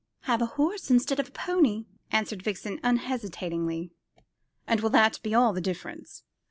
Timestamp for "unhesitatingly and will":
2.81-4.89